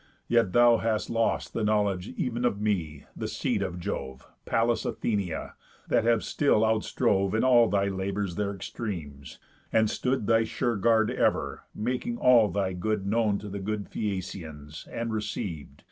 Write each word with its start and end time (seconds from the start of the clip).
Yet 0.27 0.53
thou 0.53 0.77
hast 0.77 1.11
lost 1.11 1.53
The 1.53 1.63
knowledge 1.63 2.19
ev'n 2.19 2.43
of 2.43 2.59
me, 2.59 3.05
the 3.15 3.27
Seed 3.27 3.61
of 3.61 3.79
Jove, 3.79 4.25
Pallas 4.47 4.83
Athenia, 4.83 5.53
that 5.89 6.05
have 6.05 6.23
still 6.23 6.65
out 6.65 6.83
strove 6.83 7.35
In 7.35 7.43
all 7.43 7.69
thy 7.69 7.85
labours 7.87 8.33
their 8.33 8.51
extremes, 8.51 9.37
and 9.71 9.91
stood 9.91 10.25
Thy 10.25 10.43
sure 10.43 10.75
guard 10.77 11.11
ever, 11.11 11.65
making 11.75 12.17
all 12.17 12.47
thy 12.49 12.73
good 12.73 13.05
Known 13.05 13.37
to 13.41 13.47
the 13.47 13.59
good 13.59 13.91
Phæacians, 13.91 14.87
and 14.91 15.11
receiv'd. 15.13 15.79